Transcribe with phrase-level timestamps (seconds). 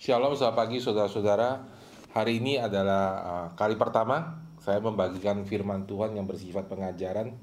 [0.00, 1.60] Shalom, selamat pagi saudara-saudara.
[2.16, 7.36] Hari ini adalah uh, kali pertama saya membagikan firman Tuhan yang bersifat pengajaran.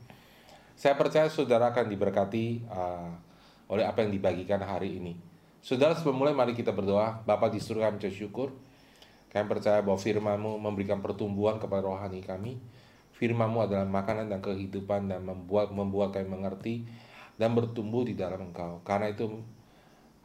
[0.73, 3.13] Saya percaya saudara akan diberkati uh,
[3.69, 5.13] oleh apa yang dibagikan hari ini.
[5.61, 7.21] Saudara sebelum mulai mari kita berdoa.
[7.29, 8.49] Bapak di surga kami syukur.
[9.29, 12.57] Kami percaya bahwa firman-Mu memberikan pertumbuhan kepada rohani kami.
[13.21, 16.89] Firman-Mu adalah makanan dan kehidupan dan membuat membuat kami mengerti
[17.37, 18.81] dan bertumbuh di dalam Engkau.
[18.81, 19.45] Karena itu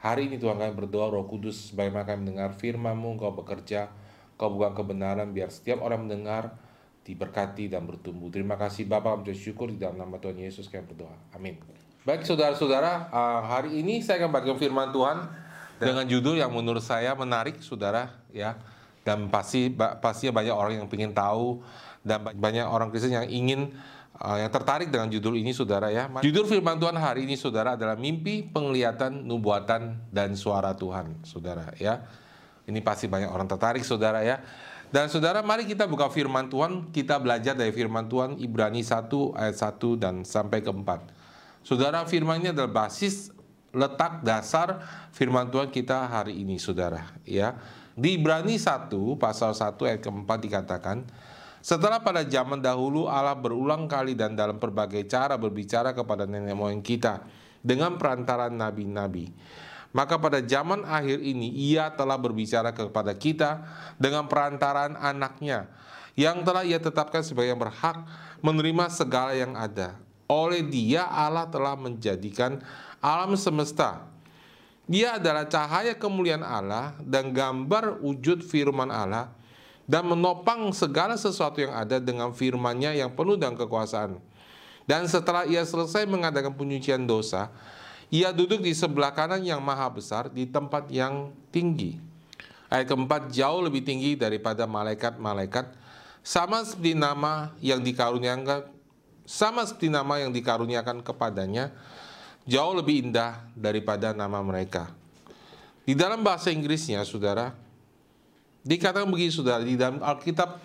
[0.03, 3.87] Hari ini Tuhan kami berdoa roh kudus Bagaimana kami mendengar firman-Mu Engkau bekerja
[4.34, 6.59] Kau bukan kebenaran biar setiap orang mendengar
[7.02, 8.30] diberkati dan bertumbuh.
[8.30, 11.15] Terima kasih Bapak, kami syukur di dalam nama Tuhan Yesus kami berdoa.
[11.34, 11.59] Amin.
[12.02, 15.23] Baik saudara-saudara, uh, hari ini saya akan bagikan firman Tuhan
[15.78, 18.59] dengan judul yang menurut saya menarik, saudara, ya.
[19.03, 21.59] Dan pasti pastinya banyak orang yang ingin tahu
[22.06, 23.75] dan banyak orang Kristen yang ingin
[24.19, 26.11] uh, yang tertarik dengan judul ini saudara ya.
[26.20, 32.05] Judul firman Tuhan hari ini saudara adalah mimpi, penglihatan, nubuatan dan suara Tuhan, saudara ya.
[32.69, 34.43] Ini pasti banyak orang tertarik saudara ya.
[34.93, 39.09] Dan saudara mari kita buka firman Tuhan, kita belajar dari firman Tuhan Ibrani 1
[39.41, 41.64] ayat 1 dan sampai ke 4.
[41.64, 43.33] Saudara firman ini adalah basis
[43.73, 44.84] letak dasar
[45.17, 47.56] firman Tuhan kita hari ini saudara ya.
[47.97, 51.08] Di Ibrani 1 pasal 1 ayat keempat dikatakan,
[51.62, 56.82] setelah pada zaman dahulu Allah berulang kali dan dalam berbagai cara berbicara kepada nenek moyang
[56.82, 57.22] kita
[57.62, 59.30] dengan perantaran nabi-nabi.
[59.94, 63.62] Maka pada zaman akhir ini ia telah berbicara kepada kita
[63.94, 65.70] dengan perantaran anaknya
[66.18, 68.02] yang telah ia tetapkan sebagai yang berhak
[68.42, 69.94] menerima segala yang ada.
[70.27, 72.58] Oleh dia Allah telah menjadikan
[73.05, 74.08] alam semesta.
[74.88, 79.30] Dia adalah cahaya kemuliaan Allah dan gambar wujud firman Allah
[79.93, 84.17] dan menopang segala sesuatu yang ada dengan firman-Nya yang penuh dengan kekuasaan.
[84.89, 87.53] Dan setelah ia selesai mengadakan penyucian dosa,
[88.09, 92.01] ia duduk di sebelah kanan yang maha besar di tempat yang tinggi.
[92.73, 95.77] Ayat keempat, jauh lebih tinggi daripada malaikat-malaikat,
[96.25, 98.73] sama seperti nama yang dikaruniakan,
[99.29, 101.69] sama seperti nama yang dikaruniakan kepadanya,
[102.48, 104.89] jauh lebih indah daripada nama mereka.
[105.85, 107.52] Di dalam bahasa Inggrisnya, saudara,
[108.62, 110.62] Dikatakan begini saudara, di dalam Alkitab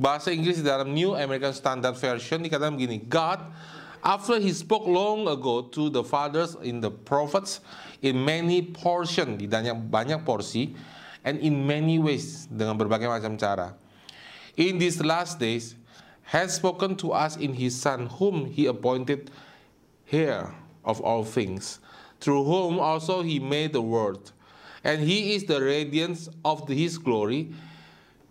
[0.00, 3.40] bahasa Inggris di dalam New American Standard Version dikatakan begini, God
[4.00, 7.60] after he spoke long ago to the fathers in the prophets
[8.00, 10.72] in many portion, di banyak, banyak porsi,
[11.24, 13.74] and in many ways, dengan berbagai macam cara.
[14.56, 15.76] In these last days,
[16.32, 19.30] has spoken to us in his Son, whom he appointed
[20.10, 20.54] heir
[20.86, 21.78] of all things,
[22.18, 24.32] through whom also he made the world
[24.86, 27.50] and he is the radiance of his glory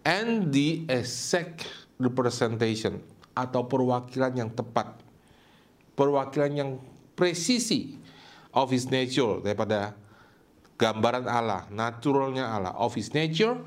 [0.07, 1.67] and the exact
[1.99, 3.03] representation
[3.35, 4.95] atau perwakilan yang tepat.
[5.99, 6.71] Perwakilan yang
[7.19, 7.99] presisi
[8.55, 9.91] of his nature daripada
[10.79, 13.59] gambaran Allah naturalnya Allah of his nature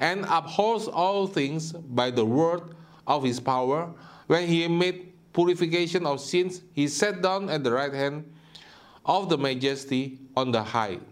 [0.00, 2.72] and upholds all things by the word
[3.04, 3.92] of his power.
[4.32, 8.24] When he made purification of sins he sat down at the right hand
[9.04, 11.04] of the majesty on the high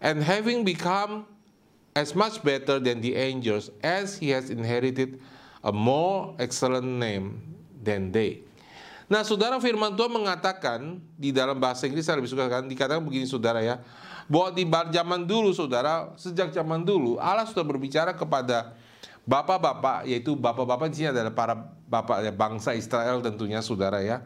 [0.00, 1.26] and having become
[1.98, 5.18] as much better than the angels as he has inherited
[5.66, 7.42] a more excellent name
[7.82, 8.46] than they.
[9.08, 13.24] Nah, saudara firman Tuhan mengatakan di dalam bahasa Inggris saya lebih suka kan dikatakan begini
[13.24, 13.80] saudara ya,
[14.28, 18.76] bahwa di zaman dulu saudara, sejak zaman dulu Allah sudah berbicara kepada
[19.24, 21.56] bapak-bapak yaitu bapak-bapak di sini adalah para
[21.88, 24.20] bapak ya, bangsa Israel tentunya saudara ya.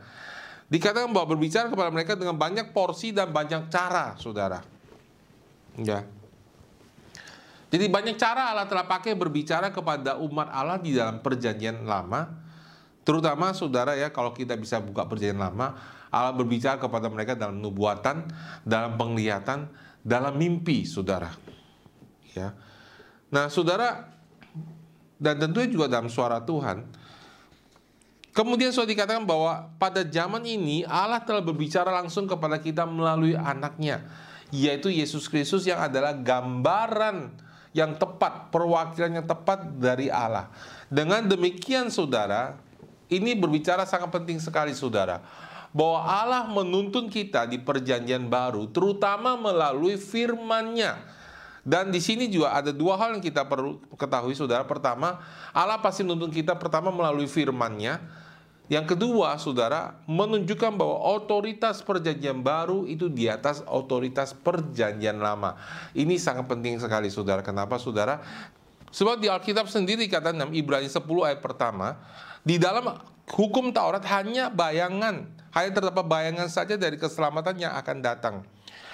[0.66, 4.71] Dikatakan bahwa berbicara kepada mereka dengan banyak porsi dan banyak cara, saudara.
[5.80, 6.04] Ya.
[7.72, 12.28] Jadi banyak cara Allah telah pakai berbicara kepada umat Allah di dalam perjanjian lama.
[13.02, 15.80] Terutama saudara ya kalau kita bisa buka perjanjian lama,
[16.12, 18.28] Allah berbicara kepada mereka dalam nubuatan,
[18.60, 19.72] dalam penglihatan,
[20.04, 21.32] dalam mimpi saudara.
[22.36, 22.52] Ya.
[23.32, 24.12] Nah saudara,
[25.16, 26.84] dan tentunya juga dalam suara Tuhan.
[28.36, 34.04] Kemudian sudah dikatakan bahwa pada zaman ini Allah telah berbicara langsung kepada kita melalui anaknya
[34.52, 37.32] yaitu Yesus Kristus yang adalah gambaran
[37.72, 40.52] yang tepat, perwakilan yang tepat dari Allah.
[40.92, 42.60] Dengan demikian saudara,
[43.08, 45.24] ini berbicara sangat penting sekali saudara.
[45.72, 51.00] Bahwa Allah menuntun kita di perjanjian baru, terutama melalui firman-Nya.
[51.64, 54.68] Dan di sini juga ada dua hal yang kita perlu ketahui saudara.
[54.68, 55.24] Pertama,
[55.56, 58.04] Allah pasti menuntun kita pertama melalui firman-Nya
[58.70, 65.58] yang kedua, saudara, menunjukkan bahwa otoritas perjanjian baru itu di atas otoritas perjanjian lama.
[65.92, 67.42] Ini sangat penting sekali, saudara.
[67.42, 68.22] Kenapa, saudara?
[68.94, 71.98] Sebab di Alkitab sendiri kata 6 Ibrani 10 ayat pertama,
[72.46, 72.96] di dalam
[73.34, 78.36] hukum Taurat hanya bayangan, hanya terdapat bayangan saja dari keselamatan yang akan datang.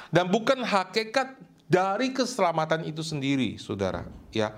[0.08, 1.36] Dan bukan hakikat
[1.68, 4.08] dari keselamatan itu sendiri, saudara.
[4.32, 4.56] Ya,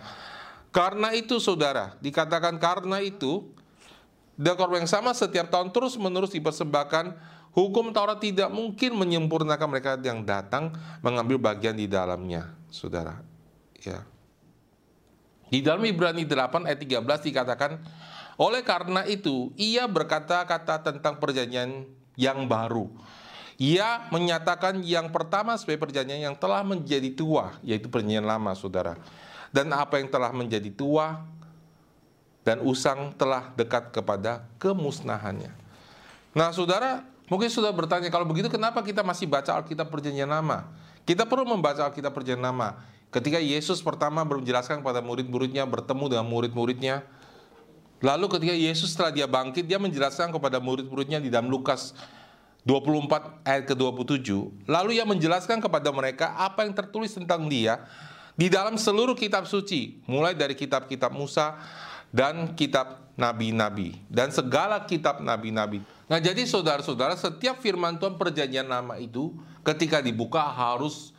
[0.70, 3.50] karena itu, saudara, dikatakan karena itu,
[4.40, 7.12] dan korban yang sama setiap tahun terus menerus dipersembahkan
[7.50, 10.70] Hukum Taurat tidak mungkin menyempurnakan mereka yang datang
[11.02, 13.18] mengambil bagian di dalamnya, saudara.
[13.82, 14.06] Ya.
[15.50, 17.82] Di dalam Ibrani 8 ayat 13 dikatakan,
[18.38, 22.86] oleh karena itu ia berkata-kata tentang perjanjian yang baru.
[23.58, 28.94] Ia menyatakan yang pertama sebagai perjanjian yang telah menjadi tua, yaitu perjanjian lama, saudara.
[29.50, 31.26] Dan apa yang telah menjadi tua
[32.46, 35.52] dan usang telah dekat kepada kemusnahannya.
[36.32, 40.66] Nah, saudara, Mungkin sudah bertanya, kalau begitu kenapa kita masih baca Alkitab Perjanjian Lama?
[41.06, 42.82] Kita perlu membaca Alkitab Perjanjian Lama.
[43.14, 47.06] Ketika Yesus pertama menjelaskan kepada murid-muridnya, bertemu dengan murid-muridnya,
[48.02, 51.94] lalu ketika Yesus setelah dia bangkit, dia menjelaskan kepada murid-muridnya di dalam Lukas
[52.66, 54.66] 24 ayat ke-27.
[54.66, 57.86] Lalu ia menjelaskan kepada mereka apa yang tertulis tentang dia
[58.34, 61.62] di dalam seluruh kitab suci, mulai dari kitab-kitab Musa
[62.10, 65.82] dan kitab nabi-nabi dan segala kitab nabi-nabi.
[66.10, 69.30] Nah, jadi saudara-saudara, setiap firman Tuhan perjanjian lama itu
[69.62, 71.14] ketika dibuka harus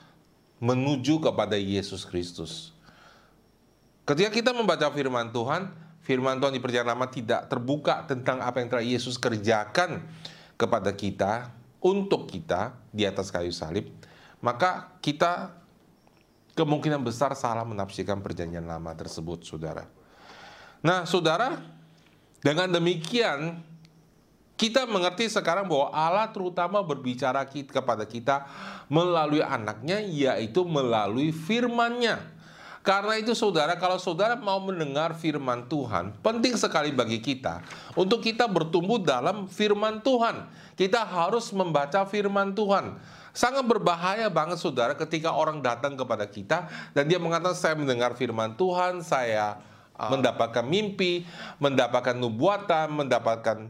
[0.59, 2.75] menuju kepada Yesus Kristus.
[4.03, 5.71] Ketika kita membaca firman Tuhan,
[6.03, 10.03] firman Tuhan di perjanjian lama tidak terbuka tentang apa yang telah Yesus kerjakan
[10.59, 13.89] kepada kita untuk kita di atas kayu salib,
[14.43, 15.55] maka kita
[16.53, 20.00] kemungkinan besar salah menafsirkan perjanjian lama tersebut, saudara.
[20.81, 21.61] Nah, saudara,
[22.41, 23.61] dengan demikian,
[24.57, 28.45] kita mengerti sekarang bahwa Allah terutama berbicara kepada kita
[28.89, 32.21] melalui anaknya, yaitu melalui firmannya.
[32.81, 37.61] Karena itu saudara, kalau saudara mau mendengar firman Tuhan, penting sekali bagi kita
[37.93, 40.49] untuk kita bertumbuh dalam firman Tuhan.
[40.73, 42.97] Kita harus membaca firman Tuhan.
[43.37, 46.65] Sangat berbahaya banget saudara ketika orang datang kepada kita
[46.97, 49.61] dan dia mengatakan saya mendengar firman Tuhan, saya.
[50.09, 51.27] Mendapatkan mimpi,
[51.61, 53.69] mendapatkan nubuatan, mendapatkan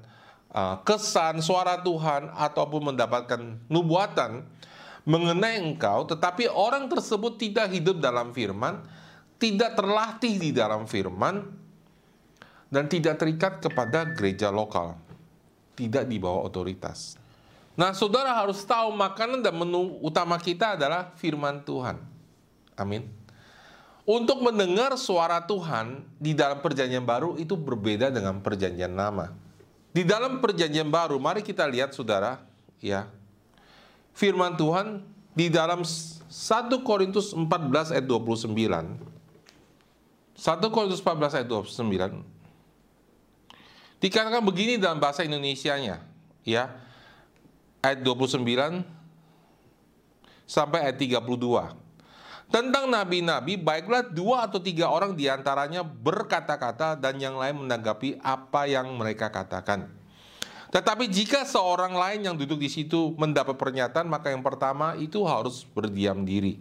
[0.55, 4.45] uh, kesan suara Tuhan ataupun mendapatkan nubuatan
[5.01, 8.85] mengenai engkau, tetapi orang tersebut tidak hidup dalam firman,
[9.41, 11.41] tidak terlatih di dalam firman,
[12.71, 14.95] dan tidak terikat kepada gereja lokal,
[15.73, 17.17] tidak di bawah otoritas.
[17.73, 21.97] Nah, saudara harus tahu makanan dan menu utama kita adalah firman Tuhan.
[22.77, 23.09] Amin.
[24.01, 29.29] Untuk mendengar suara Tuhan di dalam perjanjian baru itu berbeda dengan perjanjian lama.
[29.93, 32.41] Di dalam perjanjian baru, mari kita lihat saudara,
[32.81, 33.05] ya.
[34.17, 35.05] Firman Tuhan
[35.37, 36.31] di dalam 1
[36.81, 38.55] Korintus 14 ayat 29.
[40.33, 42.25] 1 Korintus 14 ayat 29.
[44.01, 46.01] Dikatakan begini dalam bahasa Indonesianya,
[46.41, 46.73] ya.
[47.85, 48.81] Ayat 29
[50.49, 51.80] sampai ayat 32.
[52.51, 58.67] Tentang nabi-nabi, baiklah dua atau tiga orang di antaranya berkata-kata dan yang lain menanggapi apa
[58.67, 59.87] yang mereka katakan.
[60.67, 65.63] Tetapi jika seorang lain yang duduk di situ mendapat pernyataan, maka yang pertama itu harus
[65.63, 66.59] berdiam diri.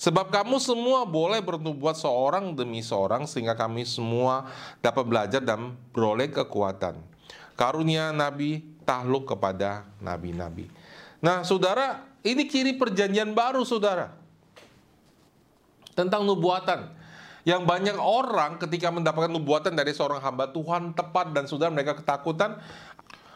[0.00, 4.48] Sebab kamu semua boleh bernubuat seorang demi seorang sehingga kami semua
[4.80, 7.04] dapat belajar dan beroleh kekuatan.
[7.52, 10.72] Karunia nabi tahluk kepada nabi-nabi.
[11.20, 14.17] Nah, saudara, ini kiri perjanjian baru, saudara
[15.98, 16.94] tentang nubuatan.
[17.42, 22.62] Yang banyak orang ketika mendapatkan nubuatan dari seorang hamba Tuhan tepat dan sudah mereka ketakutan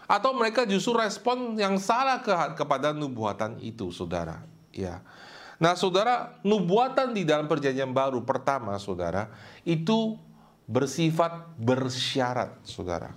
[0.06, 4.44] atau mereka justru respon yang salah ke, kepada nubuatan itu, saudara.
[4.70, 5.02] Ya.
[5.56, 9.32] Nah, saudara, nubuatan di dalam perjanjian baru pertama, saudara,
[9.64, 10.20] itu
[10.68, 13.16] bersifat bersyarat, saudara.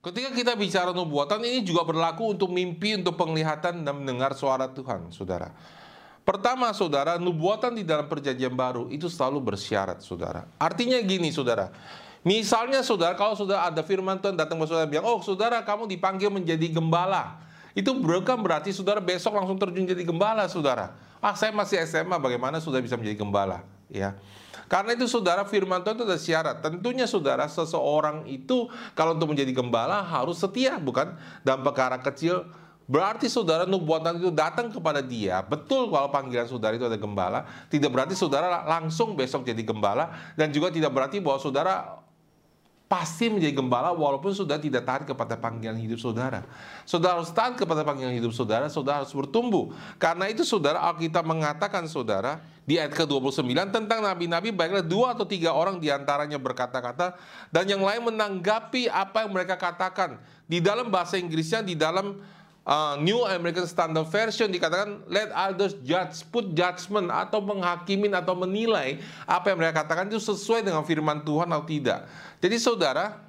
[0.00, 5.12] Ketika kita bicara nubuatan ini juga berlaku untuk mimpi, untuk penglihatan dan mendengar suara Tuhan,
[5.12, 5.52] saudara.
[6.30, 10.46] Pertama, saudara, nubuatan di dalam perjanjian baru itu selalu bersyarat, saudara.
[10.62, 11.74] Artinya gini, saudara.
[12.22, 16.30] Misalnya, saudara, kalau sudah ada firman Tuhan datang ke saudara bilang, oh, saudara, kamu dipanggil
[16.30, 17.42] menjadi gembala.
[17.74, 20.94] Itu bukan berarti saudara besok langsung terjun jadi gembala, saudara.
[21.18, 23.66] Ah, saya masih SMA, bagaimana sudah bisa menjadi gembala?
[23.90, 24.14] Ya.
[24.70, 26.56] Karena itu saudara firman Tuhan itu ada syarat.
[26.62, 31.10] Tentunya saudara seseorang itu kalau untuk menjadi gembala harus setia bukan
[31.42, 32.46] dalam perkara kecil
[32.90, 35.46] Berarti saudara nubuatan itu datang kepada dia.
[35.46, 37.46] Betul kalau panggilan saudara itu ada gembala.
[37.70, 40.34] Tidak berarti saudara langsung besok jadi gembala.
[40.34, 42.02] Dan juga tidak berarti bahwa saudara
[42.90, 46.42] pasti menjadi gembala walaupun sudah tidak taat kepada panggilan hidup saudara.
[46.82, 49.70] Saudara harus taat kepada panggilan hidup saudara, saudara harus bertumbuh.
[49.94, 55.54] Karena itu saudara Alkitab mengatakan saudara di ayat ke-29 tentang nabi-nabi baiklah dua atau tiga
[55.54, 57.14] orang di antaranya berkata-kata
[57.54, 60.18] dan yang lain menanggapi apa yang mereka katakan.
[60.50, 62.18] Di dalam bahasa Inggrisnya, di dalam
[62.66, 69.00] uh, New American Standard Version dikatakan let others judge, put judgment atau menghakimin atau menilai
[69.24, 72.08] apa yang mereka katakan itu sesuai dengan firman Tuhan atau tidak.
[72.40, 73.20] Jadi saudara,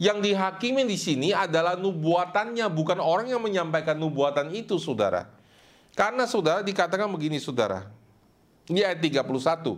[0.00, 5.28] yang dihakimi di sini adalah nubuatannya, bukan orang yang menyampaikan nubuatan itu, saudara.
[5.92, 7.84] Karena saudara dikatakan begini, saudara.
[8.64, 9.76] Ini ayat 31.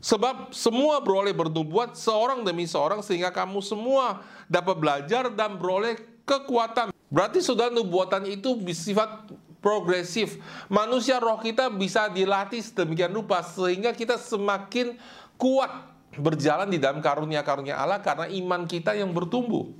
[0.00, 6.88] Sebab semua beroleh bernubuat seorang demi seorang sehingga kamu semua dapat belajar dan beroleh kekuatan.
[7.10, 10.38] Berarti sudah nubuatan itu bersifat progresif.
[10.70, 14.96] Manusia roh kita bisa dilatih sedemikian rupa sehingga kita semakin
[15.34, 19.70] kuat berjalan di dalam karunia-karunia Allah karena iman kita yang bertumbuh.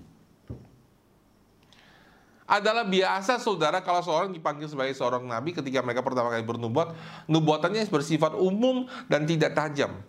[2.51, 6.99] Adalah biasa saudara kalau seorang dipanggil sebagai seorang nabi ketika mereka pertama kali bernubuat,
[7.31, 10.03] nubuatannya bersifat umum dan tidak tajam.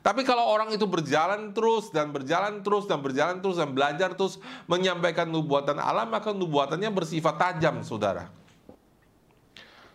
[0.00, 4.36] Tapi kalau orang itu berjalan terus dan berjalan terus dan berjalan terus dan belajar terus
[4.68, 8.28] menyampaikan nubuatan Allah, maka nubuatannya bersifat tajam, saudara.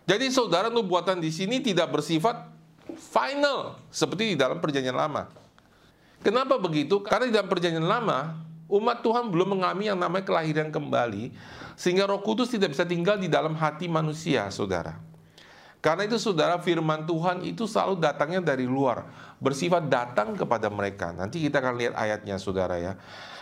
[0.08, 2.48] Jadi saudara nubuatan di sini tidak bersifat
[2.96, 5.28] final seperti di dalam perjanjian lama.
[6.24, 7.04] Kenapa begitu?
[7.04, 11.32] Karena di dalam perjanjian lama umat Tuhan belum mengalami yang namanya kelahiran kembali
[11.78, 15.07] sehingga Roh Kudus tidak bisa tinggal di dalam hati manusia, saudara.
[15.78, 19.06] Karena itu saudara firman Tuhan itu selalu datangnya dari luar,
[19.38, 21.14] bersifat datang kepada mereka.
[21.14, 22.98] Nanti kita akan lihat ayatnya saudara ya.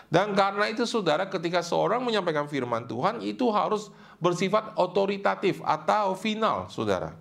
[0.06, 3.90] Dan karena itu saudara ketika seorang menyampaikan firman Tuhan itu harus
[4.22, 7.16] bersifat otoritatif atau final saudara.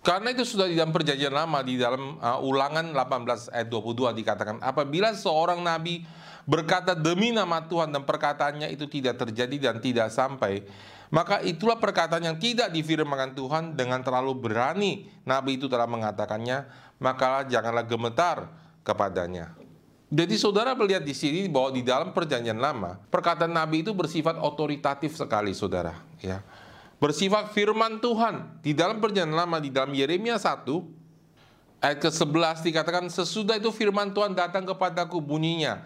[0.00, 4.56] Karena itu sudah di dalam perjanjian lama di dalam uh, ulangan 18 ayat 22 dikatakan
[4.64, 6.08] apabila seorang nabi
[6.50, 10.66] berkata demi nama Tuhan dan perkataannya itu tidak terjadi dan tidak sampai
[11.10, 15.10] maka itulah perkataan yang tidak difirmankan Tuhan dengan terlalu berani.
[15.26, 16.70] Nabi itu telah mengatakannya,
[17.02, 18.46] maka janganlah gemetar
[18.86, 19.58] kepadanya.
[20.10, 25.18] Jadi saudara melihat di sini bahwa di dalam perjanjian lama, perkataan Nabi itu bersifat otoritatif
[25.18, 25.98] sekali saudara.
[26.22, 26.46] Ya.
[27.02, 28.62] Bersifat firman Tuhan.
[28.62, 30.62] Di dalam perjanjian lama, di dalam Yeremia 1,
[31.82, 35.82] ayat ke-11 dikatakan, sesudah itu firman Tuhan datang kepadaku bunyinya,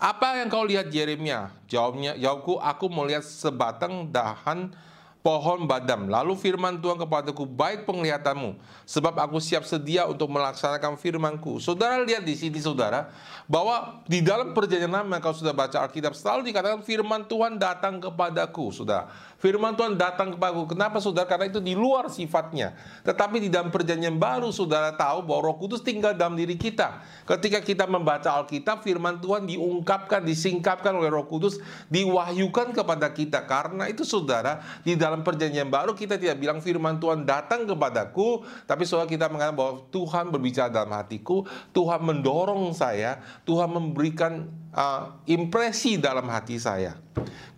[0.00, 1.52] apa yang kau lihat Yeremia?
[1.68, 4.72] Jawabnya, jawabku, aku melihat sebatang dahan
[5.20, 6.08] pohon badam.
[6.08, 8.56] Lalu firman Tuhan kepadaku, baik penglihatanmu,
[8.88, 11.60] sebab aku siap sedia untuk melaksanakan firmanku.
[11.60, 13.12] Saudara lihat di sini saudara,
[13.44, 18.72] bahwa di dalam perjanjian lama kalau sudah baca Alkitab selalu dikatakan firman Tuhan datang kepadaku,
[18.72, 19.12] saudara.
[19.40, 20.76] Firman Tuhan datang kepadaku.
[20.76, 21.24] Kenapa saudara?
[21.24, 22.76] Karena itu di luar sifatnya.
[23.08, 27.00] Tetapi di dalam perjanjian baru saudara tahu bahwa roh kudus tinggal dalam diri kita.
[27.24, 31.56] Ketika kita membaca Alkitab, firman Tuhan diungkapkan, disingkapkan oleh roh kudus,
[31.88, 33.48] diwahyukan kepada kita.
[33.48, 38.84] Karena itu saudara, di dalam perjanjian baru kita tidak bilang firman Tuhan datang kepadaku, tapi
[38.84, 45.98] saudara kita mengatakan bahwa Tuhan berbicara dalam hatiku, Tuhan mendorong saya, Tuhan memberikan uh, impresi
[45.98, 46.96] dalam hati saya.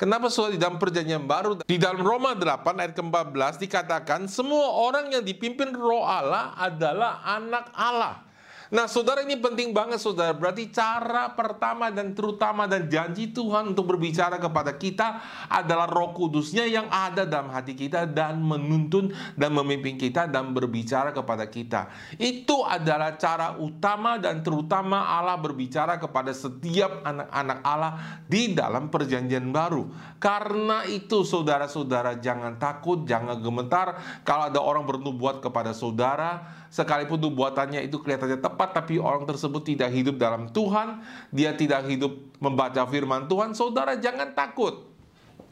[0.00, 5.14] Kenapa soal di dalam perjanjian baru di dalam Roma 8 ayat ke-14 dikatakan semua orang
[5.14, 8.31] yang dipimpin roh Allah adalah anak Allah.
[8.72, 10.32] Nah, saudara ini penting banget, saudara.
[10.32, 15.20] Berarti cara pertama dan terutama dan janji Tuhan untuk berbicara kepada kita
[15.52, 21.12] adalah Roh Kudusnya yang ada dalam hati kita dan menuntun dan memimpin kita dan berbicara
[21.12, 21.92] kepada kita.
[22.16, 27.92] Itu adalah cara utama dan terutama Allah berbicara kepada setiap anak-anak Allah
[28.24, 29.92] di dalam Perjanjian Baru.
[30.16, 37.84] Karena itu, saudara-saudara, jangan takut, jangan gemetar kalau ada orang bernubuat kepada saudara sekalipun nubuatannya
[37.84, 43.28] itu kelihatannya tepat tapi orang tersebut tidak hidup dalam Tuhan, dia tidak hidup membaca firman
[43.28, 44.88] Tuhan, saudara jangan takut.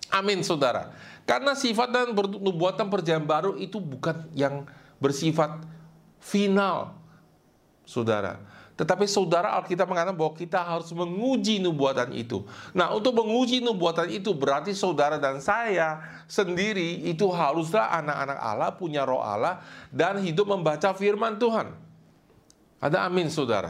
[0.08, 0.90] Amin saudara.
[1.28, 4.66] Karena sifat dan nubuatan perjanjian baru itu bukan yang
[4.98, 5.60] bersifat
[6.18, 6.96] final.
[7.86, 8.42] Saudara,
[8.80, 12.48] tetapi saudara Alkitab mengatakan bahwa kita harus menguji nubuatan itu.
[12.72, 19.04] Nah, untuk menguji nubuatan itu berarti saudara dan saya sendiri itu haruslah anak-anak Allah, punya
[19.04, 19.60] roh Allah,
[19.92, 21.76] dan hidup membaca firman Tuhan.
[22.80, 23.68] Ada amin saudara.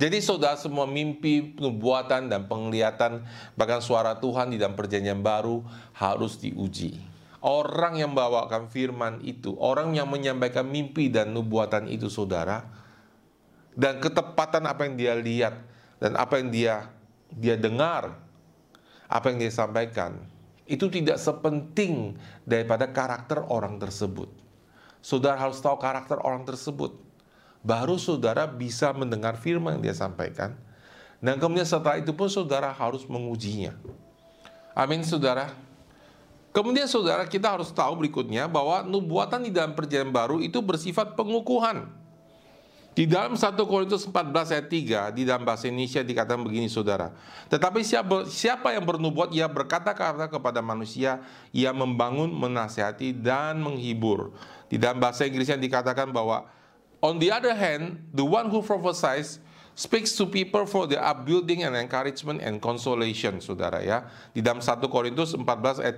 [0.00, 3.20] Jadi saudara semua mimpi, nubuatan, dan penglihatan
[3.52, 5.60] bahkan suara Tuhan di dalam perjanjian baru
[5.92, 6.96] harus diuji.
[7.44, 12.79] Orang yang membawakan firman itu, orang yang menyampaikan mimpi dan nubuatan itu saudara,
[13.80, 15.54] dan ketepatan apa yang dia lihat
[15.96, 16.74] dan apa yang dia
[17.32, 18.12] dia dengar,
[19.08, 20.20] apa yang dia sampaikan,
[20.68, 24.28] itu tidak sepenting daripada karakter orang tersebut.
[25.00, 26.92] Saudara harus tahu karakter orang tersebut.
[27.64, 30.52] Baru saudara bisa mendengar firman yang dia sampaikan.
[31.20, 33.76] Dan kemudian setelah itu pun saudara harus mengujinya.
[34.76, 35.52] Amin saudara.
[36.50, 41.99] Kemudian saudara kita harus tahu berikutnya bahwa nubuatan di dalam perjanjian baru itu bersifat pengukuhan.
[42.90, 47.14] Di dalam 1 Korintus 14 ayat 3 di dalam bahasa Indonesia dikatakan begini saudara.
[47.46, 51.22] Tetapi siapa, siapa yang bernubuat ia berkata-kata kepada manusia,
[51.54, 54.34] ia membangun, menasihati dan menghibur.
[54.66, 56.50] Di dalam bahasa Inggrisnya dikatakan bahwa
[56.98, 59.38] on the other hand, the one who prophesies
[59.78, 64.10] speaks to people for the upbuilding and encouragement and consolation, saudara ya.
[64.34, 65.46] Di dalam 1 Korintus 14
[65.78, 65.96] ayat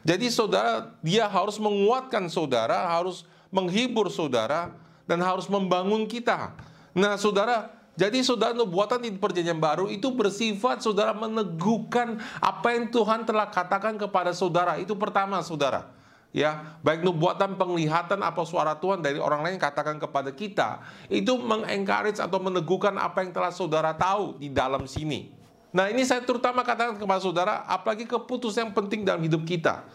[0.00, 0.08] 3.
[0.08, 4.72] Jadi saudara, dia harus menguatkan saudara, harus menghibur saudara,
[5.04, 6.56] dan harus membangun kita.
[6.96, 13.22] Nah, saudara, jadi saudara nubuatan di perjanjian baru itu bersifat saudara meneguhkan apa yang Tuhan
[13.22, 14.80] telah katakan kepada saudara.
[14.82, 15.94] Itu pertama saudara.
[16.34, 22.18] Ya, baik nubuatan penglihatan apa suara Tuhan dari orang lain katakan kepada kita, itu mengencourage
[22.18, 25.30] atau meneguhkan apa yang telah saudara tahu di dalam sini.
[25.70, 29.86] Nah, ini saya terutama katakan kepada saudara, apalagi keputusan yang penting dalam hidup kita.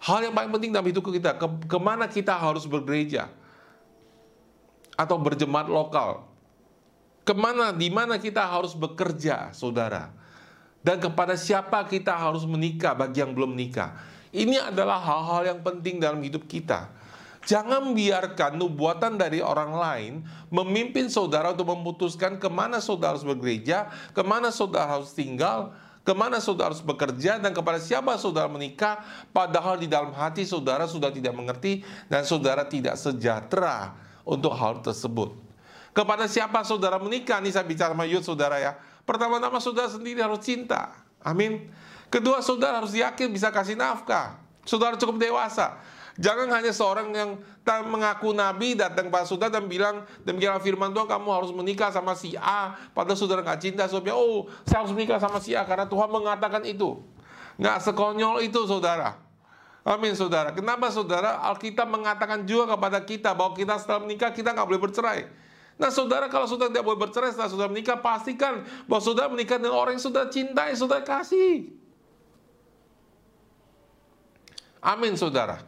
[0.00, 3.28] Hal yang paling penting dalam hidup kita, ke ke mana kita harus bergereja
[4.98, 6.26] atau berjemaat lokal.
[7.22, 10.10] Ke mana, di mana kita harus bekerja, saudara.
[10.82, 13.94] Dan kepada siapa kita harus menikah bagi yang belum menikah.
[14.34, 16.90] Ini adalah hal-hal yang penting dalam hidup kita.
[17.48, 20.12] Jangan biarkan nubuatan dari orang lain
[20.52, 25.72] memimpin saudara untuk memutuskan ke mana saudara harus bergereja, ke mana saudara harus tinggal,
[26.04, 29.00] ke mana saudara harus bekerja, dan kepada siapa saudara menikah,
[29.32, 35.32] padahal di dalam hati saudara sudah tidak mengerti dan saudara tidak sejahtera untuk hal tersebut.
[35.96, 38.76] Kepada siapa saudara menikah, ini saya bicara sama Yud saudara ya.
[39.08, 40.92] Pertama-tama saudara sendiri harus cinta.
[41.24, 41.72] Amin.
[42.12, 44.36] Kedua, saudara harus yakin bisa kasih nafkah.
[44.68, 45.80] Saudara cukup dewasa.
[46.20, 47.30] Jangan hanya seorang yang
[47.88, 52.32] mengaku nabi datang pada saudara dan bilang demikian firman Tuhan kamu harus menikah sama si
[52.40, 56.08] A padahal saudara nggak cinta saudara oh saya harus menikah sama si A karena Tuhan
[56.08, 57.04] mengatakan itu
[57.60, 59.20] nggak sekonyol itu saudara
[59.88, 60.52] Amin saudara.
[60.52, 61.40] Kenapa saudara?
[61.48, 65.24] Alkitab mengatakan juga kepada kita bahwa kita setelah menikah kita nggak boleh bercerai.
[65.80, 69.72] Nah saudara kalau saudara tidak boleh bercerai setelah saudara menikah pastikan bahwa saudara menikah dengan
[69.72, 71.72] orang yang sudah cintai, saudara kasih.
[74.84, 75.64] Amin saudara.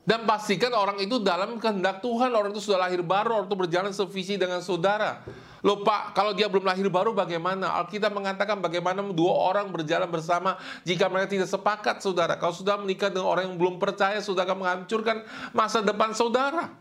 [0.00, 3.92] Dan pastikan orang itu dalam kehendak Tuhan, orang itu sudah lahir baru, orang itu berjalan
[3.92, 5.20] sevisi dengan saudara.
[5.60, 7.68] Loh Pak, kalau dia belum lahir baru bagaimana?
[7.84, 10.56] Alkitab mengatakan bagaimana dua orang berjalan bersama
[10.88, 12.40] jika mereka tidak sepakat saudara.
[12.40, 15.20] Kalau sudah menikah dengan orang yang belum percaya, sudah akan menghancurkan
[15.52, 16.72] masa depan saudara.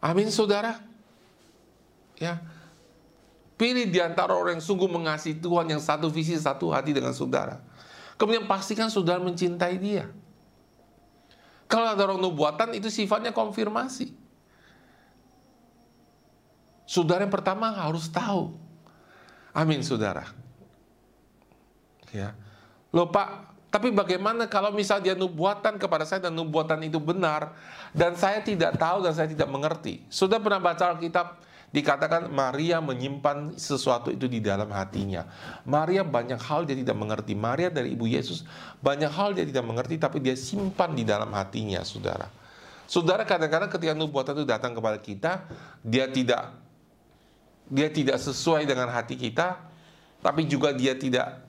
[0.00, 0.80] Amin saudara.
[2.16, 2.40] Ya,
[3.62, 7.62] Pilih di antara orang yang sungguh mengasihi Tuhan yang satu visi, satu hati dengan saudara.
[8.22, 10.06] Kemudian pastikan saudara mencintai dia.
[11.66, 14.14] Kalau ada orang nubuatan itu sifatnya konfirmasi.
[16.86, 18.54] Saudara yang pertama harus tahu.
[19.50, 20.30] Amin saudara.
[22.14, 22.38] Ya.
[22.94, 27.58] Loh Pak, tapi bagaimana kalau misalnya dia nubuatan kepada saya dan nubuatan itu benar
[27.90, 30.06] dan saya tidak tahu dan saya tidak mengerti.
[30.06, 35.24] Sudah pernah baca Alkitab Dikatakan Maria menyimpan sesuatu itu di dalam hatinya.
[35.64, 37.32] Maria banyak hal dia tidak mengerti.
[37.32, 38.44] Maria dari ibu Yesus
[38.84, 42.28] banyak hal dia tidak mengerti tapi dia simpan di dalam hatinya, Saudara.
[42.84, 45.48] Saudara kadang-kadang ketika nubuatan itu datang kepada kita,
[45.80, 46.52] dia tidak
[47.72, 49.56] dia tidak sesuai dengan hati kita,
[50.20, 51.40] tapi juga dia tidak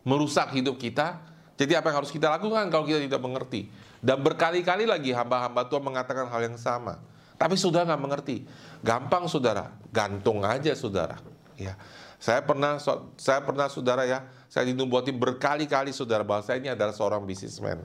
[0.00, 1.20] merusak hidup kita.
[1.60, 3.68] Jadi apa yang harus kita lakukan kalau kita tidak mengerti?
[4.00, 6.96] Dan berkali-kali lagi hamba-hamba Tuhan mengatakan hal yang sama.
[7.38, 8.42] Tapi saudara nggak mengerti.
[8.82, 11.22] Gampang saudara, gantung aja saudara.
[11.54, 11.78] Ya,
[12.18, 12.82] saya pernah
[13.14, 17.78] saya pernah saudara ya, saya dinubuatin berkali-kali saudara bahwa saya ini adalah seorang bisnismen.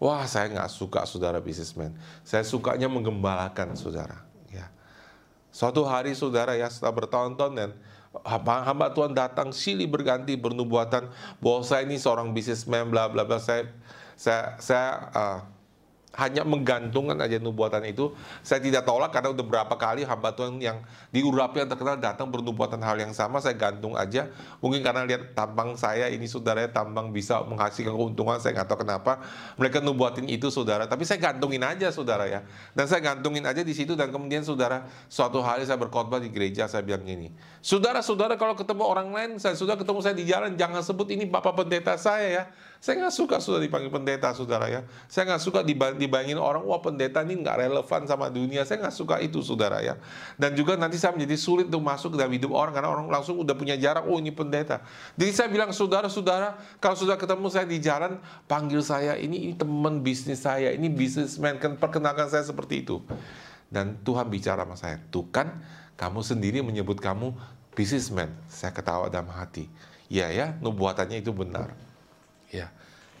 [0.00, 1.92] Wah, saya nggak suka saudara bisnismen.
[2.24, 4.24] Saya sukanya menggembalakan saudara.
[4.48, 4.72] Ya.
[5.52, 7.70] Suatu hari saudara ya setelah bertahun-tahun dan
[8.24, 13.36] hamba, hamba Tuhan datang silih berganti bernubuatan bahwa saya ini seorang bisnismen bla bla bla
[13.36, 13.68] saya
[14.16, 15.38] saya saya uh,
[16.20, 18.12] hanya menggantungkan aja nubuatan itu.
[18.44, 22.78] Saya tidak tolak karena udah berapa kali hamba Tuhan yang diurapi yang terkenal datang bernubuatan
[22.84, 24.28] hal yang sama saya gantung aja.
[24.60, 29.24] Mungkin karena lihat tampang saya ini saudaranya tampang bisa menghasilkan keuntungan saya nggak tahu kenapa.
[29.56, 30.84] Mereka nubuatin itu saudara.
[30.84, 32.44] Tapi saya gantungin aja saudara ya.
[32.76, 36.66] Dan saya gantungin aja di situ dan kemudian saudara suatu hari saya berkhotbah di gereja
[36.66, 37.30] saya bilang gini
[37.60, 41.54] saudara-saudara kalau ketemu orang lain saya sudah ketemu saya di jalan jangan sebut ini bapak
[41.54, 42.44] pendeta saya ya
[42.80, 44.80] saya nggak suka sudah dipanggil pendeta, saudara ya.
[45.04, 45.60] Saya nggak suka
[45.92, 48.64] dibayangin orang, wah pendeta ini nggak relevan sama dunia.
[48.64, 50.00] Saya nggak suka itu, saudara ya.
[50.40, 53.52] Dan juga nanti saya menjadi sulit untuk masuk dalam hidup orang karena orang langsung udah
[53.52, 54.08] punya jarak.
[54.08, 54.80] Oh ini pendeta.
[55.12, 58.16] Jadi saya bilang saudara-saudara, kalau sudah ketemu saya di jalan,
[58.48, 63.04] panggil saya ini, ini teman bisnis saya, ini bisnisman, kan perkenalkan saya seperti itu.
[63.68, 65.60] Dan Tuhan bicara sama saya, tuh kan
[66.00, 67.36] kamu sendiri menyebut kamu
[67.76, 68.32] bisnisman.
[68.48, 69.68] Saya ketawa dalam hati.
[70.08, 71.89] Ya ya, nubuatannya itu benar
[72.50, 72.68] ya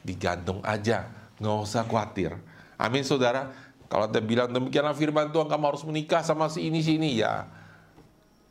[0.02, 2.36] digantung aja Nggak usah khawatir.
[2.76, 3.48] Amin saudara.
[3.88, 7.48] Kalau Anda bilang demikianlah firman Tuhan kamu harus menikah sama si ini si ini ya.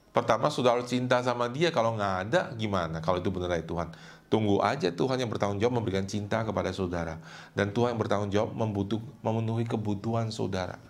[0.09, 3.93] Pertama sudah harus cinta sama dia kalau nggak ada gimana kalau itu benar dari Tuhan.
[4.27, 7.21] Tunggu aja Tuhan yang bertanggung jawab memberikan cinta kepada saudara
[7.53, 10.81] dan Tuhan yang bertanggung jawab membutuh, memenuhi kebutuhan saudara.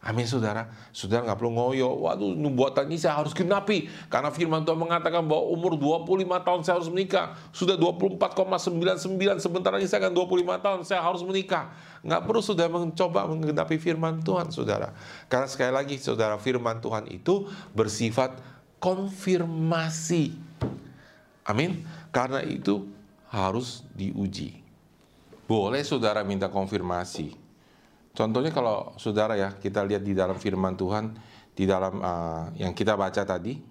[0.00, 0.64] Amin saudara.
[0.96, 1.92] Saudara nggak perlu ngoyo.
[2.08, 3.84] Waduh nubuatan ini saya harus genapi.
[4.08, 7.36] Karena firman Tuhan mengatakan bahwa umur 25 tahun saya harus menikah.
[7.52, 11.76] Sudah 24,99 sebentar lagi saya akan 25 tahun saya harus menikah.
[12.00, 14.96] Nggak perlu sudah mencoba menggenapi firman Tuhan saudara.
[15.28, 17.44] Karena sekali lagi saudara firman Tuhan itu
[17.76, 18.40] bersifat
[18.80, 20.32] konfirmasi.
[21.44, 21.84] Amin.
[22.08, 22.88] Karena itu
[23.28, 24.64] harus diuji.
[25.44, 27.39] Boleh saudara minta konfirmasi
[28.10, 31.14] Contohnya kalau saudara ya, kita lihat di dalam firman Tuhan,
[31.54, 33.70] di dalam uh, yang kita baca tadi,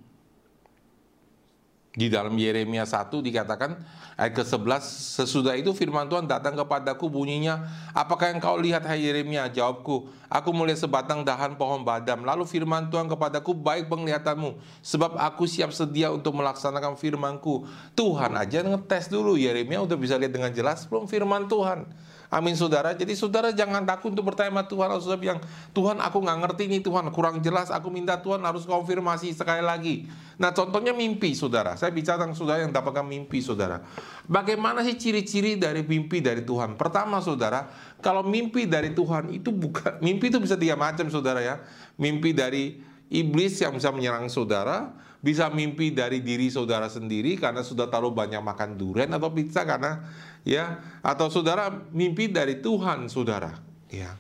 [1.90, 3.76] di dalam Yeremia 1 dikatakan
[4.14, 4.84] ayat ke-11
[5.20, 7.66] sesudah itu firman Tuhan datang kepadaku bunyinya
[7.98, 9.50] apakah yang kau lihat hai Yeremia?
[9.50, 12.22] Jawabku aku melihat sebatang dahan pohon badam.
[12.22, 17.66] Lalu firman Tuhan kepadaku baik penglihatanmu sebab aku siap sedia untuk melaksanakan firmanku.
[17.98, 19.34] Tuhan aja ngetes dulu.
[19.34, 21.90] Yeremia udah bisa lihat dengan jelas belum firman Tuhan
[22.30, 22.94] Amin saudara.
[22.94, 24.88] Jadi saudara jangan takut untuk bertanya sama Tuhan.
[24.94, 25.40] Kalau saudara bilang,
[25.74, 27.74] Tuhan aku nggak ngerti nih Tuhan, kurang jelas.
[27.74, 30.06] Aku minta Tuhan harus konfirmasi sekali lagi.
[30.38, 31.74] Nah contohnya mimpi saudara.
[31.74, 33.82] Saya bicara tentang saudara yang dapatkan mimpi saudara.
[34.30, 36.78] Bagaimana sih ciri-ciri dari mimpi dari Tuhan?
[36.78, 37.66] Pertama saudara,
[37.98, 41.66] kalau mimpi dari Tuhan itu bukan, mimpi itu bisa tiga macam saudara ya.
[41.98, 42.78] Mimpi dari
[43.10, 48.40] iblis yang bisa menyerang saudara, bisa mimpi dari diri saudara sendiri karena sudah terlalu banyak
[48.40, 50.00] makan durian atau pizza karena
[50.48, 53.60] ya atau saudara mimpi dari Tuhan saudara.
[53.90, 54.16] Ya.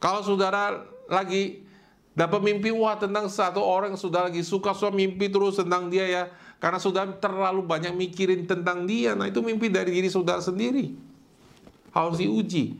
[0.00, 1.62] Kalau saudara lagi
[2.16, 6.24] dapat mimpi wah tentang satu orang sudah lagi suka suka mimpi terus tentang dia ya.
[6.60, 9.16] Karena sudah terlalu banyak mikirin tentang dia.
[9.16, 10.92] Nah itu mimpi dari diri saudara sendiri.
[11.90, 12.76] Harus diuji.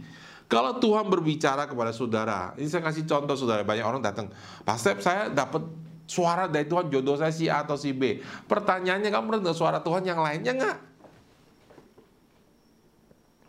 [0.50, 4.35] Kalau Tuhan berbicara kepada saudara ini saya kasih contoh saudara banyak orang datang
[4.66, 5.62] pastor saya dapat
[6.11, 8.18] suara dari Tuhan jodoh saya si A atau si B.
[8.50, 10.89] Pertanyaannya kamu pernah suara Tuhan yang lainnya nggak?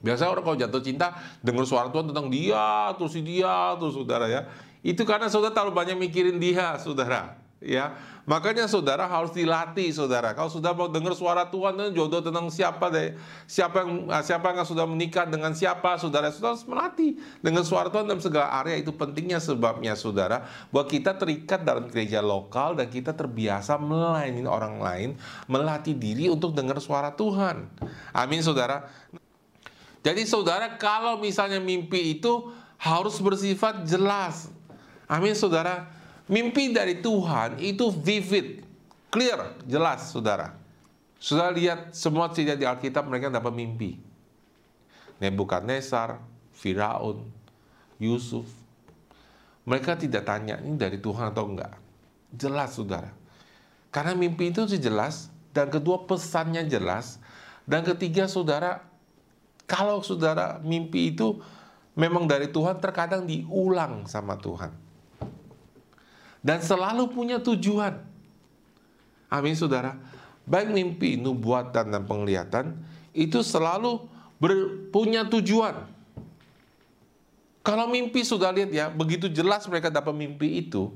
[0.02, 1.14] Biasa orang kalau jatuh cinta
[1.46, 4.42] dengar suara Tuhan tentang dia, terus dia, terus saudara ya.
[4.82, 7.94] Itu karena saudara terlalu banyak mikirin dia, saudara ya.
[8.26, 10.38] Makanya saudara harus dilatih saudara.
[10.38, 13.18] Kalau sudah mau dengar suara Tuhan dan jodoh tentang siapa deh?
[13.50, 15.98] Siapa yang ah, siapa yang sudah menikah dengan siapa?
[15.98, 18.78] Saudara saudara harus melatih dengan suara Tuhan dalam segala area.
[18.78, 24.78] Itu pentingnya sebabnya saudara bahwa kita terikat dalam gereja lokal dan kita terbiasa melayani orang
[24.78, 25.10] lain
[25.50, 27.66] melatih diri untuk dengar suara Tuhan.
[28.14, 28.86] Amin saudara
[30.02, 34.50] jadi saudara kalau misalnya mimpi itu harus bersifat jelas
[35.06, 38.64] amin saudara Mimpi dari Tuhan itu vivid,
[39.12, 40.56] clear, jelas, saudara.
[41.20, 44.00] Sudah lihat semua cerita di Alkitab mereka dapat mimpi.
[45.20, 46.24] Nebukadnezar,
[46.56, 47.28] Firaun,
[48.00, 48.48] Yusuf.
[49.68, 51.76] Mereka tidak tanya ini dari Tuhan atau enggak.
[52.32, 53.12] Jelas, saudara.
[53.92, 57.20] Karena mimpi itu jelas, dan kedua pesannya jelas,
[57.68, 58.88] dan ketiga saudara,
[59.70, 61.40] kalau saudara mimpi itu
[61.94, 64.72] memang dari Tuhan terkadang diulang sama Tuhan
[66.42, 68.02] dan selalu punya tujuan.
[69.30, 69.96] Amin saudara.
[70.44, 72.76] Baik mimpi, nubuatan dan penglihatan
[73.14, 74.10] itu selalu
[74.90, 75.86] punya tujuan.
[77.62, 80.90] Kalau mimpi sudah lihat ya, begitu jelas mereka dapat mimpi itu,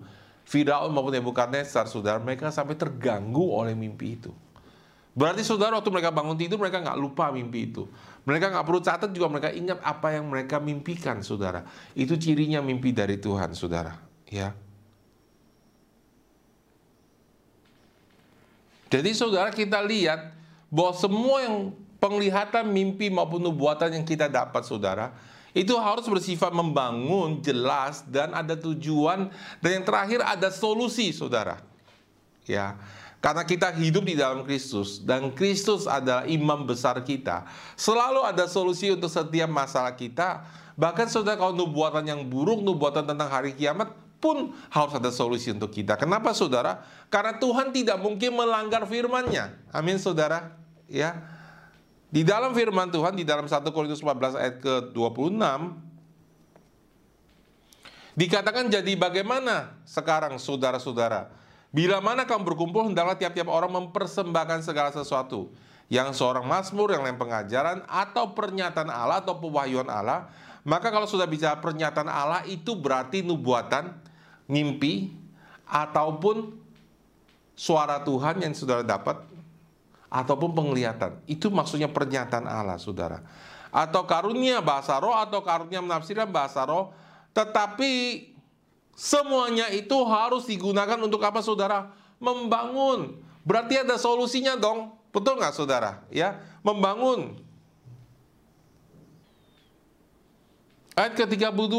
[0.49, 4.34] Firaun maupun Nebukadnezar, saudara, mereka sampai terganggu oleh mimpi itu.
[5.15, 7.88] Berarti saudara waktu mereka bangun tidur mereka nggak lupa mimpi itu.
[8.28, 11.63] Mereka nggak perlu catat juga mereka ingat apa yang mereka mimpikan, saudara.
[11.95, 13.95] Itu cirinya mimpi dari Tuhan, saudara.
[14.28, 14.51] Ya.
[18.91, 20.36] Jadi saudara kita lihat
[20.67, 21.56] bahwa semua yang
[22.04, 25.15] penglihatan mimpi maupun nubuatan yang kita dapat saudara
[25.56, 29.32] itu harus bersifat membangun, jelas dan ada tujuan
[29.63, 31.63] dan yang terakhir ada solusi saudara.
[32.43, 32.75] Ya.
[33.23, 37.47] Karena kita hidup di dalam Kristus dan Kristus adalah imam besar kita.
[37.73, 40.45] Selalu ada solusi untuk setiap masalah kita.
[40.75, 45.69] Bahkan saudara kalau nubuatan yang buruk, nubuatan tentang hari kiamat, pun harus ada solusi untuk
[45.69, 45.93] kita.
[45.99, 46.82] Kenapa saudara?
[47.13, 49.54] Karena Tuhan tidak mungkin melanggar firman-Nya.
[49.69, 50.58] Amin saudara.
[50.89, 51.21] Ya.
[52.10, 55.36] Di dalam firman Tuhan di dalam 1 Korintus 14 ayat ke-26
[58.15, 61.28] dikatakan jadi bagaimana sekarang saudara-saudara?
[61.76, 65.52] Bila mana kamu berkumpul hendaklah tiap-tiap orang mempersembahkan segala sesuatu
[65.92, 70.32] yang seorang mazmur, yang lain pengajaran atau pernyataan Allah atau pewahyuan Allah.
[70.64, 73.92] Maka kalau sudah bicara pernyataan Allah itu berarti nubuatan
[74.48, 75.12] mimpi
[75.68, 76.56] ataupun
[77.60, 79.20] suara Tuhan yang saudara dapat
[80.08, 81.20] ataupun penglihatan.
[81.28, 83.20] Itu maksudnya pernyataan Allah, saudara.
[83.76, 86.96] atau karunia bahasa roh atau karunia menafsirkan bahasa roh,
[87.36, 87.92] tetapi
[88.95, 91.91] semuanya itu harus digunakan untuk apa saudara?
[92.17, 93.19] Membangun.
[93.45, 94.95] Berarti ada solusinya dong.
[95.13, 96.01] Betul nggak saudara?
[96.10, 97.38] Ya, membangun.
[100.95, 101.75] Ayat ke-32.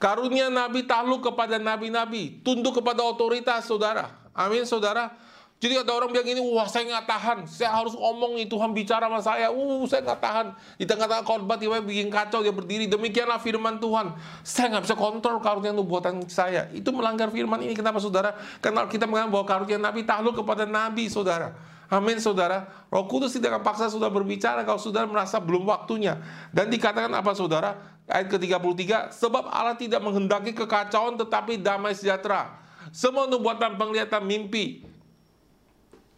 [0.00, 4.16] Karunia Nabi takluk kepada nabi-nabi, tunduk kepada otoritas saudara.
[4.32, 5.12] Amin saudara.
[5.60, 9.12] Jadi ada orang bilang ini, wah saya nggak tahan, saya harus ngomong nih Tuhan bicara
[9.12, 10.46] sama saya, uh saya nggak tahan.
[10.80, 14.16] Di tengah-tengah khotbah tiba bikin kacau dia berdiri, demikianlah firman Tuhan.
[14.40, 16.64] Saya nggak bisa kontrol karunia nubuatan saya.
[16.72, 17.76] Itu melanggar firman ini.
[17.76, 18.40] Kenapa saudara?
[18.64, 21.52] Karena kita mengatakan bahwa karunia Nabi takluk kepada Nabi saudara.
[21.92, 22.64] Amin saudara.
[22.88, 26.24] Roh Kudus tidak akan paksa sudah berbicara kalau saudara merasa belum waktunya.
[26.56, 28.00] Dan dikatakan apa saudara?
[28.08, 32.58] Ayat ke-33, sebab Allah tidak menghendaki kekacauan tetapi damai sejahtera.
[32.96, 34.89] Semua nubuatan penglihatan mimpi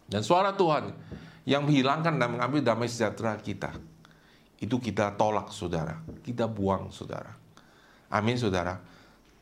[0.07, 0.93] dan suara Tuhan
[1.43, 3.75] yang menghilangkan dan mengambil damai sejahtera kita.
[4.59, 5.99] Itu kita tolak saudara.
[6.23, 7.35] Kita buang saudara.
[8.07, 8.79] Amin saudara.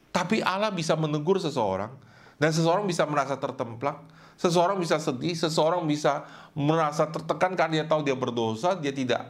[0.09, 1.93] Tapi Allah bisa menegur seseorang.
[2.41, 4.01] Dan seseorang bisa merasa tertemplak.
[4.33, 5.37] Seseorang bisa sedih.
[5.37, 6.25] Seseorang bisa
[6.57, 8.73] merasa tertekan karena dia tahu dia berdosa.
[8.73, 9.29] Dia tidak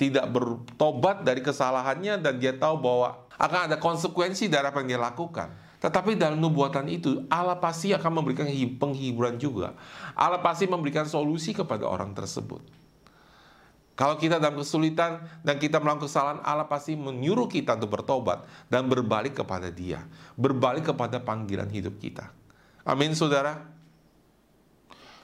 [0.00, 5.00] tidak bertobat dari kesalahannya dan dia tahu bahwa akan ada konsekuensi dari apa yang dia
[5.00, 5.52] lakukan.
[5.78, 8.46] Tetapi dalam nubuatan itu Allah pasti akan memberikan
[8.78, 9.78] penghiburan juga.
[10.18, 12.60] Allah pasti memberikan solusi kepada orang tersebut.
[13.98, 18.86] Kalau kita dalam kesulitan dan kita melakukan kesalahan, Allah pasti menyuruh kita untuk bertobat dan
[18.86, 20.06] berbalik kepada Dia,
[20.38, 22.30] berbalik kepada panggilan hidup kita.
[22.86, 23.77] Amin, saudara.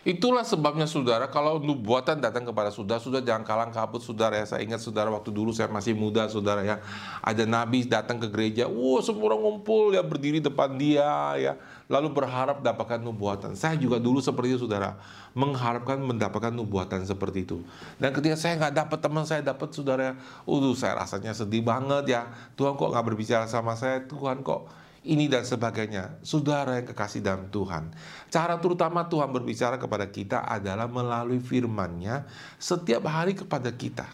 [0.04, 4.44] Itulah sebabnya saudara, kalau nubuatan datang kepada saudara, sudah jangan kalang kabut saudara ya.
[4.44, 6.76] Saya ingat saudara waktu dulu saya masih muda saudara ya.
[7.24, 11.08] Ada nabi datang ke gereja, wah semua orang ngumpul ya berdiri depan dia
[11.40, 11.56] ya.
[11.88, 13.56] Lalu berharap dapatkan nubuatan.
[13.56, 15.00] Saya juga dulu seperti itu saudara,
[15.32, 17.64] mengharapkan mendapatkan nubuatan seperti itu.
[17.96, 22.28] Dan ketika saya nggak dapat teman saya dapat saudara, uh saya rasanya sedih banget ya.
[22.60, 26.18] Tuhan kok nggak berbicara sama saya, Tuhan kok ini dan sebagainya.
[26.24, 27.92] Saudara yang kekasih dalam Tuhan.
[28.32, 32.24] Cara terutama Tuhan berbicara kepada kita adalah melalui firman-Nya
[32.56, 34.08] setiap hari kepada kita.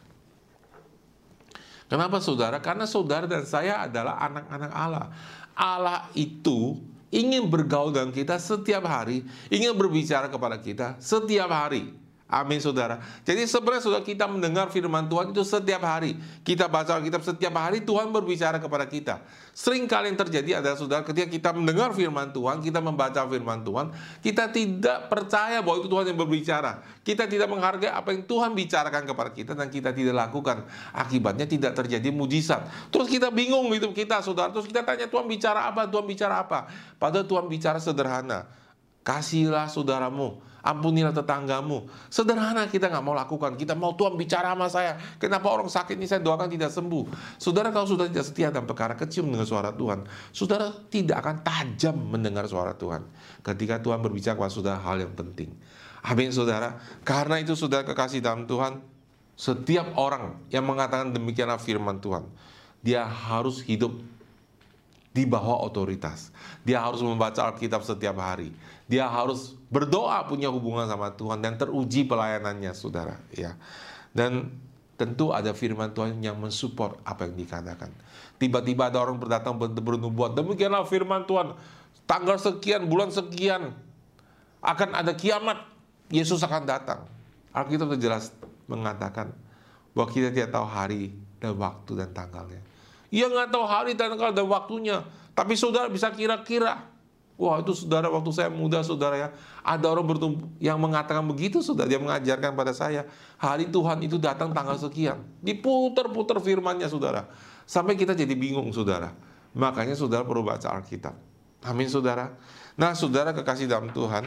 [1.91, 2.63] Kenapa saudara?
[2.63, 5.07] Karena saudara dan saya adalah anak-anak Allah.
[5.59, 6.79] Allah itu
[7.11, 12.10] ingin bergaul dengan kita setiap hari, ingin berbicara kepada kita setiap hari.
[12.31, 13.03] Amin saudara.
[13.27, 16.15] Jadi sebenarnya saudara kita mendengar firman Tuhan itu setiap hari.
[16.47, 19.19] Kita baca Alkitab setiap hari Tuhan berbicara kepada kita.
[19.51, 23.91] Sering kali yang terjadi adalah saudara ketika kita mendengar firman Tuhan, kita membaca firman Tuhan,
[24.23, 26.87] kita tidak percaya bahwa itu Tuhan yang berbicara.
[27.03, 30.63] Kita tidak menghargai apa yang Tuhan bicarakan kepada kita dan kita tidak lakukan.
[30.95, 32.63] Akibatnya tidak terjadi mujizat.
[32.95, 34.55] Terus kita bingung hidup kita saudara.
[34.55, 35.91] Terus kita tanya Tuhan bicara apa?
[35.91, 36.71] Tuhan bicara apa?
[36.95, 38.60] Padahal Tuhan bicara sederhana.
[39.01, 41.89] Kasihlah saudaramu Ampunilah tetanggamu.
[42.13, 43.57] Sederhana kita nggak mau lakukan.
[43.57, 45.01] Kita mau Tuhan bicara sama saya.
[45.17, 47.05] Kenapa orang sakit ini saya doakan tidak sembuh.
[47.41, 50.05] Saudara kalau sudah tidak setia dalam perkara kecil mendengar suara Tuhan.
[50.37, 53.09] Saudara tidak akan tajam mendengar suara Tuhan.
[53.41, 55.49] Ketika Tuhan berbicara kepada saudara hal yang penting.
[56.05, 56.77] Amin saudara.
[57.09, 58.85] Karena itu saudara kekasih dalam Tuhan.
[59.41, 62.29] Setiap orang yang mengatakan demikianlah firman Tuhan.
[62.85, 63.97] Dia harus hidup
[65.17, 66.29] di bawah otoritas.
[66.61, 68.53] Dia harus membaca Alkitab setiap hari
[68.91, 73.55] dia harus berdoa punya hubungan sama Tuhan dan teruji pelayanannya saudara ya.
[74.11, 74.51] Dan
[74.99, 77.95] tentu ada firman Tuhan yang mensupport apa yang dikatakan.
[78.43, 81.55] Tiba-tiba ada orang berdatang bernubuat demikianlah firman Tuhan.
[82.11, 83.79] Tanggal sekian bulan sekian
[84.59, 85.71] akan ada kiamat.
[86.11, 87.07] Yesus akan datang.
[87.55, 88.35] Alkitab jelas
[88.67, 89.31] mengatakan
[89.95, 92.59] bahwa kita tidak tahu hari dan waktu dan tanggalnya.
[93.15, 95.07] Ia nggak tahu hari dan tanggal dan waktunya.
[95.39, 96.90] Tapi saudara bisa kira-kira
[97.41, 99.29] Wah itu saudara waktu saya muda saudara ya.
[99.65, 100.05] Ada orang
[100.61, 103.09] yang mengatakan begitu sudah Dia mengajarkan pada saya
[103.41, 105.25] Hari Tuhan itu datang tanggal sekian.
[105.41, 107.33] Diputer-puter firmannya saudara.
[107.65, 109.17] Sampai kita jadi bingung saudara.
[109.57, 111.17] Makanya saudara perlu baca Alkitab.
[111.65, 112.37] Amin saudara.
[112.77, 114.25] Nah saudara kekasih dalam Tuhan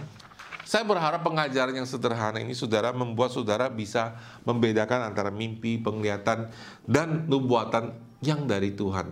[0.61, 4.13] Saya berharap pengajaran yang sederhana ini Saudara membuat saudara bisa
[4.45, 6.53] Membedakan antara mimpi, penglihatan
[6.85, 9.09] Dan nubuatan yang dari Tuhan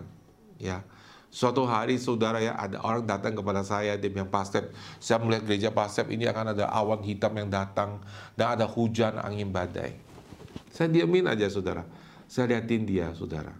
[0.62, 0.86] Ya
[1.32, 4.68] Suatu hari saudara ya ada orang datang kepada saya dia bilang pastor
[5.00, 8.04] saya melihat gereja pastor ini akan ada awan hitam yang datang
[8.36, 9.96] dan ada hujan angin badai.
[10.68, 11.88] Saya diamin aja saudara.
[12.28, 13.56] Saya liatin dia saudara.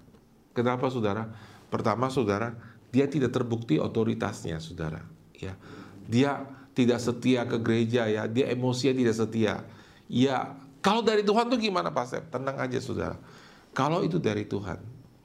[0.52, 1.32] Kenapa saudara?
[1.72, 2.52] Pertama saudara
[2.92, 5.00] dia tidak terbukti otoritasnya saudara.
[5.32, 5.56] Ya
[6.04, 6.44] dia
[6.76, 9.64] tidak setia ke gereja ya dia emosinya tidak setia.
[10.12, 12.20] Ya kalau dari Tuhan tuh gimana pastor?
[12.28, 13.16] Tenang aja saudara.
[13.72, 14.76] Kalau itu dari Tuhan,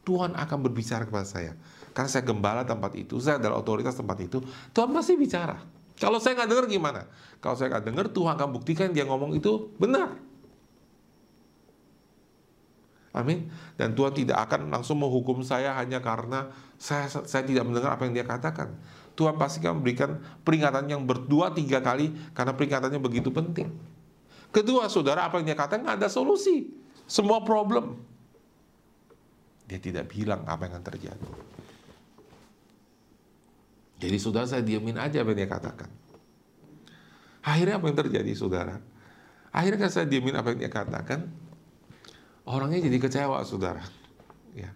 [0.08, 1.52] Tuhan akan berbicara kepada saya
[1.98, 4.38] karena saya gembala tempat itu, saya adalah otoritas tempat itu,
[4.70, 5.58] Tuhan pasti bicara.
[5.98, 7.02] Kalau saya nggak dengar gimana?
[7.42, 10.14] Kalau saya nggak dengar, Tuhan akan buktikan dia ngomong itu benar.
[13.18, 13.50] Amin.
[13.74, 18.14] Dan Tuhan tidak akan langsung menghukum saya hanya karena saya saya tidak mendengar apa yang
[18.14, 18.78] dia katakan.
[19.18, 23.74] Tuhan pasti akan memberikan peringatan yang berdua tiga kali karena peringatannya begitu penting.
[24.54, 26.70] Kedua, saudara, apa yang dia katakan ada solusi.
[27.10, 27.98] Semua problem.
[29.66, 31.58] Dia tidak bilang apa yang akan terjadi.
[33.98, 35.90] Jadi saudara saya diamin aja apa yang dia katakan.
[37.42, 38.78] Akhirnya apa yang terjadi saudara?
[39.50, 41.26] Akhirnya kan saya diamin apa yang dia katakan.
[42.46, 43.82] Orangnya jadi kecewa saudara.
[44.54, 44.72] Ya.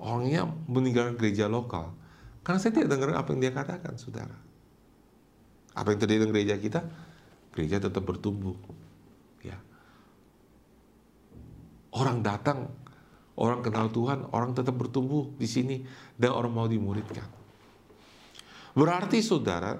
[0.00, 1.92] Orangnya meninggalkan gereja lokal.
[2.40, 4.34] Karena saya tidak dengar apa yang dia katakan saudara.
[5.76, 6.80] Apa yang terjadi dengan gereja kita?
[7.52, 8.56] Gereja tetap bertumbuh.
[9.44, 9.60] Ya.
[11.92, 12.72] Orang datang,
[13.36, 15.76] orang kenal Tuhan, orang tetap bertumbuh di sini
[16.16, 17.39] dan orang mau dimuridkan.
[18.74, 19.78] Berarti saudara,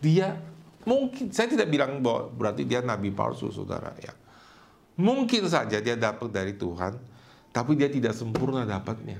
[0.00, 0.36] dia
[0.84, 4.12] mungkin saya tidak bilang bahwa berarti dia nabi palsu saudara ya.
[4.94, 6.94] Mungkin saja dia dapat dari Tuhan,
[7.50, 9.18] tapi dia tidak sempurna dapatnya.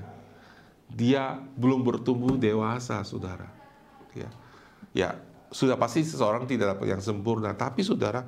[0.87, 3.51] Dia belum bertumbuh dewasa, saudara.
[4.15, 4.29] Ya,
[4.95, 5.09] ya
[5.51, 8.23] sudah pasti seseorang tidak dapat yang sempurna, tapi saudara,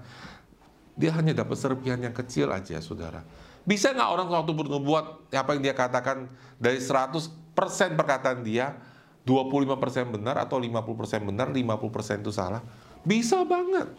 [0.97, 3.23] dia hanya dapat serpihan yang kecil aja, saudara.
[3.63, 6.27] Bisa nggak orang waktu bernubuat apa yang dia katakan
[6.59, 7.31] dari 100%
[7.95, 8.75] perkataan dia
[9.27, 12.63] 25% benar atau 50% benar, 50% itu salah.
[13.03, 13.91] Bisa banget.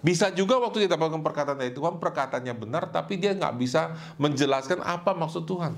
[0.00, 4.80] Bisa juga waktu dia dapatkan perkataan dari Tuhan, perkataannya benar, tapi dia nggak bisa menjelaskan
[4.80, 5.74] apa maksud Tuhan.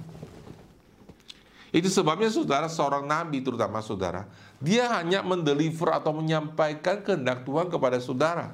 [1.73, 4.29] Itu sebabnya saudara, seorang nabi terutama saudara,
[4.61, 8.53] dia hanya mendeliver atau menyampaikan kehendak Tuhan kepada saudara.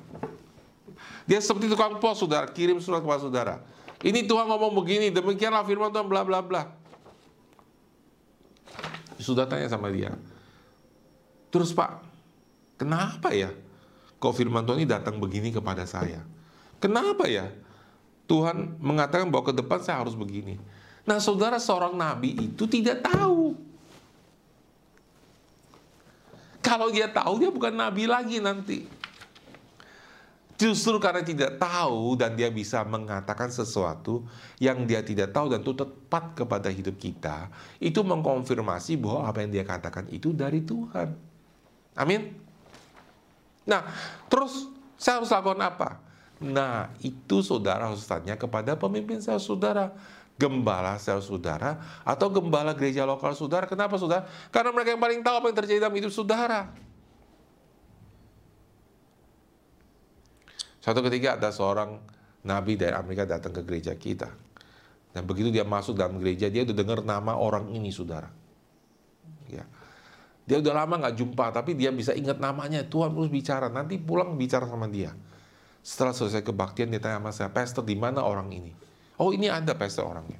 [1.26, 3.54] Dia seperti tukang pos saudara, kirim surat kepada saudara.
[3.98, 6.77] Ini Tuhan ngomong begini, demikianlah firman Tuhan bla bla bla.
[9.18, 10.14] Sudah tanya sama dia.
[11.50, 12.02] Terus Pak,
[12.78, 13.50] kenapa ya
[14.18, 16.22] kok firman Tuhan ini datang begini kepada saya?
[16.78, 17.50] Kenapa ya?
[18.28, 20.60] Tuhan mengatakan bahwa ke depan saya harus begini.
[21.08, 23.56] Nah saudara seorang nabi itu tidak tahu.
[26.60, 28.84] Kalau dia tahu dia bukan nabi lagi nanti.
[30.58, 34.26] Justru karena tidak tahu dan dia bisa mengatakan sesuatu
[34.58, 37.46] yang dia tidak tahu dan itu tepat kepada hidup kita,
[37.78, 41.14] itu mengkonfirmasi bahwa apa yang dia katakan itu dari Tuhan.
[41.94, 42.34] Amin.
[43.70, 43.86] Nah,
[44.26, 44.66] terus
[44.98, 46.02] saya harus lakukan apa?
[46.42, 49.94] Nah, itu saudara harus tanya kepada pemimpin saya saudara
[50.38, 53.66] gembala sel saudara atau gembala gereja lokal saudara.
[53.70, 54.26] Kenapa saudara?
[54.50, 56.74] Karena mereka yang paling tahu apa yang terjadi dalam hidup saudara.
[60.78, 61.98] Satu ketika ada seorang
[62.46, 64.30] nabi dari Amerika datang ke gereja kita.
[65.12, 68.28] Dan begitu dia masuk dalam gereja, dia udah dengar nama orang ini, saudara.
[69.48, 69.64] Ya.
[70.48, 72.84] Dia udah lama nggak jumpa, tapi dia bisa ingat namanya.
[72.84, 75.12] Tuhan terus bicara, nanti pulang bicara sama dia.
[75.84, 78.72] Setelah selesai kebaktian, dia tanya sama saya, Pastor, di mana orang ini?
[79.18, 80.38] Oh, ini ada Pastor orangnya.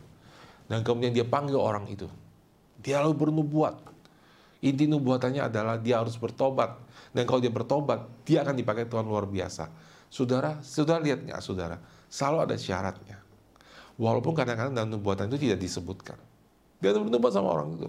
[0.69, 2.07] Dan kemudian dia panggil orang itu.
[2.79, 3.81] Dia lalu bernubuat.
[4.61, 6.77] Inti nubuatannya adalah dia harus bertobat.
[7.11, 9.71] Dan kalau dia bertobat, dia akan dipakai Tuhan luar biasa.
[10.09, 11.77] Saudara, saudara lihat nggak saudara?
[12.09, 13.19] Selalu ada syaratnya.
[14.01, 16.17] Walaupun kadang-kadang dalam nubuatan itu tidak disebutkan.
[16.79, 17.89] Dia bernubuat sama orang itu.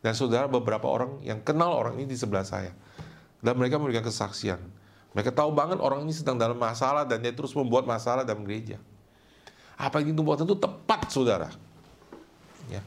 [0.00, 2.72] Dan saudara beberapa orang yang kenal orang ini di sebelah saya.
[3.40, 4.60] Dan mereka memberikan kesaksian.
[5.16, 8.78] Mereka tahu banget orang ini sedang dalam masalah dan dia terus membuat masalah dalam gereja.
[9.74, 11.48] Apa yang nubuatan itu tepat saudara.
[12.68, 12.84] Ya.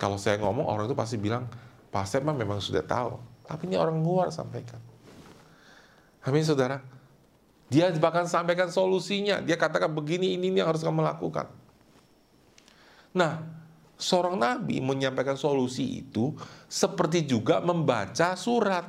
[0.00, 1.46] Kalau saya ngomong orang itu pasti bilang,
[1.92, 3.20] Pak Sep memang sudah tahu.
[3.46, 4.80] Tapi ini orang luar sampaikan.
[6.22, 6.82] Amin saudara.
[7.72, 9.40] Dia bahkan sampaikan solusinya.
[9.42, 11.48] Dia katakan begini, ini, ini yang harus kamu lakukan.
[13.16, 13.42] Nah,
[13.96, 16.36] seorang nabi menyampaikan solusi itu
[16.68, 18.86] seperti juga membaca surat.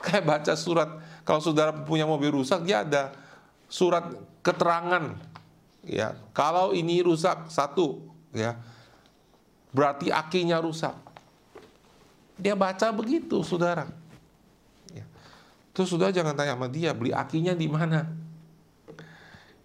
[0.00, 0.90] Kayak baca surat.
[1.24, 3.12] Kalau saudara punya mobil rusak, dia ada
[3.68, 4.12] surat
[4.44, 5.16] keterangan.
[5.84, 8.56] Ya, kalau ini rusak satu, ya,
[9.72, 10.96] berarti akinya rusak.
[12.40, 13.88] Dia baca begitu, saudara.
[15.74, 18.06] Terus saudara jangan tanya sama dia, beli akinya di mana?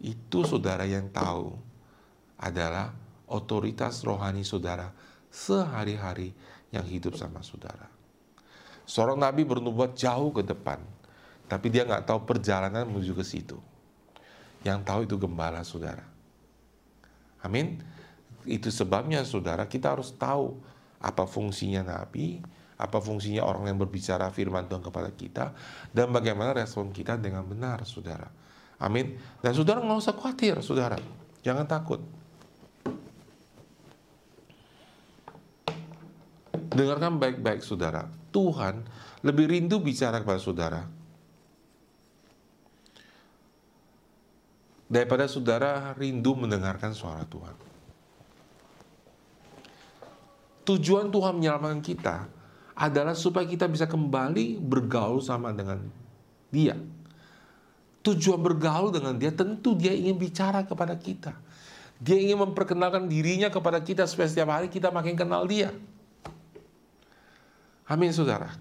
[0.01, 1.53] Itu saudara yang tahu
[2.41, 2.97] adalah
[3.29, 4.89] otoritas rohani saudara
[5.29, 6.33] sehari-hari
[6.73, 7.85] yang hidup sama saudara.
[8.89, 10.81] Seorang nabi bernubuat jauh ke depan,
[11.45, 13.61] tapi dia nggak tahu perjalanan menuju ke situ.
[14.65, 16.09] Yang tahu itu gembala saudara.
[17.45, 17.85] Amin.
[18.49, 20.57] Itu sebabnya saudara kita harus tahu
[20.97, 22.41] apa fungsinya nabi,
[22.79, 25.51] apa fungsinya orang yang berbicara firman Tuhan kepada kita,
[25.91, 28.31] dan bagaimana respon kita dengan benar, saudara.
[28.79, 29.19] Amin.
[29.43, 30.95] Dan saudara nggak usah khawatir, saudara.
[31.43, 31.99] Jangan takut.
[36.71, 38.07] Dengarkan baik-baik, saudara.
[38.31, 38.87] Tuhan
[39.27, 40.81] lebih rindu bicara kepada saudara
[44.89, 47.53] daripada saudara rindu mendengarkan suara Tuhan.
[50.65, 52.38] Tujuan Tuhan menyelamatkan kita
[52.79, 55.83] adalah supaya kita bisa kembali bergaul sama dengan
[56.47, 56.79] Dia.
[57.99, 61.35] Tujuan bergaul dengan Dia tentu Dia ingin bicara kepada kita.
[61.99, 65.75] Dia ingin memperkenalkan dirinya kepada kita supaya setiap hari kita makin kenal Dia.
[67.83, 68.55] Amin, saudara.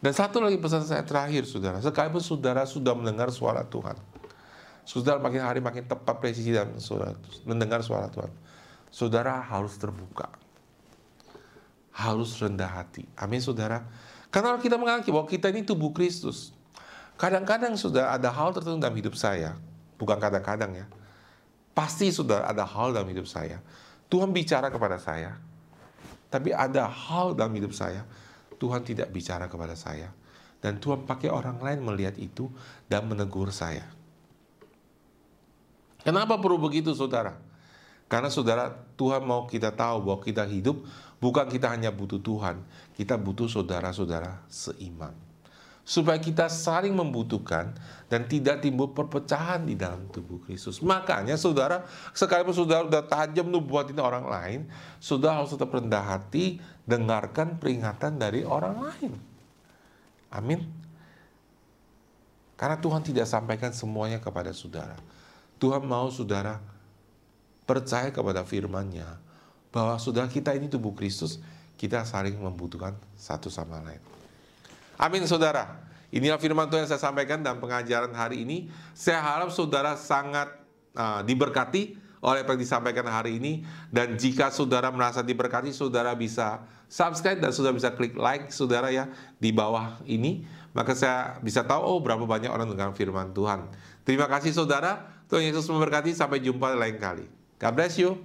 [0.00, 1.82] Dan satu lagi pesan saya terakhir, saudara.
[1.82, 3.98] Sekalipun saudara sudah mendengar suara Tuhan,
[4.86, 7.12] saudara makin hari makin tepat presisi dan suara,
[7.44, 8.30] mendengar suara Tuhan.
[8.88, 10.30] Saudara harus terbuka,
[11.98, 13.10] harus rendah hati.
[13.18, 13.82] Amin, saudara.
[14.30, 16.54] Karena kita mengakui bahwa kita ini tubuh Kristus.
[17.18, 19.58] Kadang-kadang sudah ada hal tertentu dalam hidup saya,
[19.98, 20.86] bukan kadang-kadang ya.
[21.74, 23.58] Pasti sudah ada hal dalam hidup saya.
[24.06, 25.34] Tuhan bicara kepada saya,
[26.30, 28.06] tapi ada hal dalam hidup saya
[28.58, 30.10] Tuhan tidak bicara kepada saya.
[30.58, 32.50] Dan Tuhan pakai orang lain melihat itu
[32.90, 33.86] dan menegur saya.
[36.02, 37.38] Kenapa perlu begitu saudara?
[38.10, 40.82] Karena saudara Tuhan mau kita tahu bahwa kita hidup
[41.18, 42.62] bukan kita hanya butuh Tuhan,
[42.94, 45.28] kita butuh saudara-saudara seiman
[45.88, 47.72] supaya kita saling membutuhkan
[48.12, 50.84] dan tidak timbul perpecahan di dalam tubuh Kristus.
[50.84, 54.60] Makanya saudara, sekalipun saudara sudah tajam nubuatin orang lain,
[55.00, 59.16] saudara harus tetap rendah hati, dengarkan peringatan dari orang lain.
[60.28, 60.68] Amin.
[62.60, 65.00] Karena Tuhan tidak sampaikan semuanya kepada saudara.
[65.56, 66.60] Tuhan mau saudara
[67.64, 69.16] percaya kepada firman-Nya
[69.68, 71.40] bahwa saudara kita ini tubuh Kristus,
[71.78, 74.00] kita saling membutuhkan satu sama lain.
[74.98, 75.78] Amin saudara.
[76.08, 78.72] Inilah firman Tuhan yang saya sampaikan dalam pengajaran hari ini.
[78.96, 80.48] Saya harap saudara sangat
[80.96, 83.62] uh, diberkati oleh apa yang disampaikan hari ini.
[83.92, 89.06] Dan jika saudara merasa diberkati, saudara bisa subscribe dan saudara bisa klik like saudara ya
[89.36, 90.48] di bawah ini.
[90.72, 93.68] Maka saya bisa tahu oh berapa banyak orang dengan firman Tuhan.
[94.02, 95.04] Terima kasih saudara.
[95.28, 96.16] Tuhan Yesus memberkati.
[96.16, 97.28] Sampai jumpa lain kali.
[97.60, 98.16] God bless you.